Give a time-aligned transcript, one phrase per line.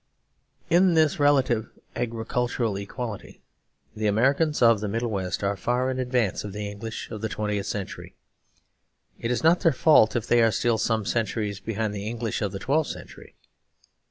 [0.67, 3.39] In this relative agricultural equality
[3.95, 7.29] the Americans of the Middle West are far in advance of the English of the
[7.29, 8.15] twentieth century.
[9.19, 12.51] It is not their fault if they are still some centuries behind the English of
[12.51, 13.35] the twelfth century.